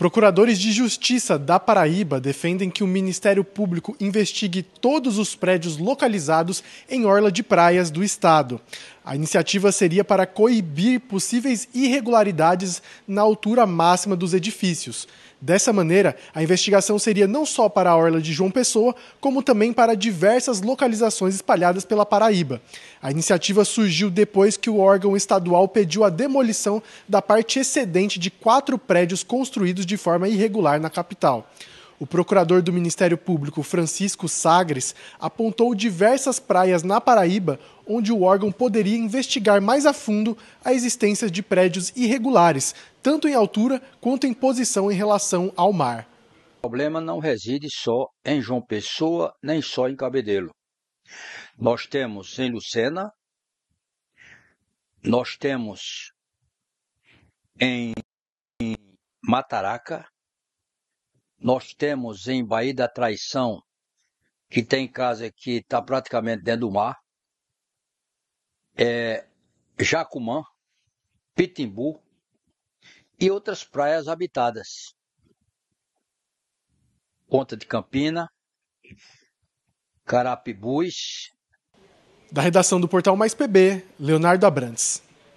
[0.00, 6.64] Procuradores de Justiça da Paraíba defendem que o Ministério Público investigue todos os prédios localizados
[6.88, 8.58] em orla de praias do estado.
[9.10, 15.08] A iniciativa seria para coibir possíveis irregularidades na altura máxima dos edifícios.
[15.40, 19.72] Dessa maneira, a investigação seria não só para a orla de João Pessoa, como também
[19.72, 22.62] para diversas localizações espalhadas pela Paraíba.
[23.02, 28.30] A iniciativa surgiu depois que o órgão estadual pediu a demolição da parte excedente de
[28.30, 31.50] quatro prédios construídos de forma irregular na capital.
[32.00, 38.50] O procurador do Ministério Público, Francisco Sagres, apontou diversas praias na Paraíba onde o órgão
[38.50, 44.32] poderia investigar mais a fundo a existência de prédios irregulares, tanto em altura quanto em
[44.32, 46.08] posição em relação ao mar.
[46.56, 50.50] O problema não reside só em João Pessoa, nem só em Cabedelo.
[51.58, 53.10] Nós temos em Lucena,
[55.04, 56.12] nós temos
[57.60, 57.92] em
[59.22, 60.06] Mataraca,
[61.40, 63.62] nós temos em Baía da Traição,
[64.50, 66.96] que tem casa que está praticamente dentro do mar,
[68.76, 69.26] é,
[69.78, 70.42] Jacumã,
[71.34, 72.02] Pitimbu
[73.18, 74.94] e outras praias habitadas.
[77.26, 78.28] Ponta de Campina,
[80.04, 81.30] Carapibus.
[82.30, 85.02] Da redação do portal Mais PB, Leonardo Abrantes.